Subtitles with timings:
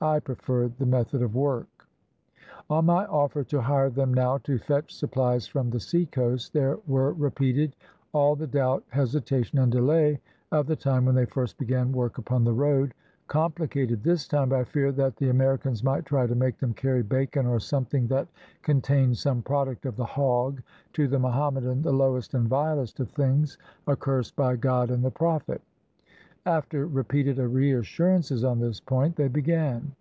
[0.00, 1.88] I preferred the method of work.
[2.70, 7.12] On my offer to hire them now to fetch supplies from the seacoast, there were
[7.14, 7.74] repeated
[8.12, 10.20] all the doubt, hesita tion, and delay
[10.52, 12.94] of the time when they first began work upon the road,
[13.26, 17.44] complicated this time by fear that the Americans might try to make them carry bacon
[17.44, 18.28] or some thing that
[18.62, 23.58] contained some product of the hog, to the Mohammedan the lowest and vilest of things,
[23.88, 25.60] accursed of God and the Prophet.
[26.46, 29.92] After repeated reassurances on this point, they began.